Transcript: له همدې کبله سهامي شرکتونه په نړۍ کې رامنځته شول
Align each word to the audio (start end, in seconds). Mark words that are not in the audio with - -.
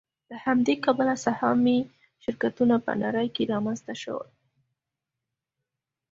له 0.29 0.37
همدې 0.45 0.75
کبله 0.85 1.13
سهامي 1.25 1.79
شرکتونه 2.23 2.75
په 2.85 2.91
نړۍ 3.03 3.27
کې 3.35 3.49
رامنځته 3.53 3.93
شول 4.01 4.27